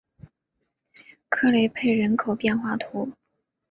[1.29, 3.13] 克雷佩人口变化图示